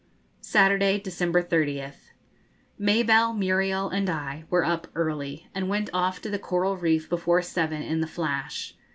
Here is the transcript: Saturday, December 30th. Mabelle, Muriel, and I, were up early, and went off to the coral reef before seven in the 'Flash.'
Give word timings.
Saturday, 0.41 0.97
December 0.99 1.43
30th. 1.43 2.09
Mabelle, 2.79 3.37
Muriel, 3.37 3.87
and 3.89 4.09
I, 4.09 4.45
were 4.49 4.65
up 4.65 4.87
early, 4.95 5.47
and 5.53 5.69
went 5.69 5.91
off 5.93 6.19
to 6.23 6.29
the 6.31 6.39
coral 6.39 6.75
reef 6.75 7.07
before 7.07 7.43
seven 7.43 7.83
in 7.83 8.01
the 8.01 8.07
'Flash.' 8.07 8.75